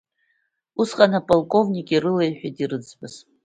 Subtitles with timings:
[0.81, 3.15] Усҟан, аполковник ирылеиҳәеит ирзыӡбаз…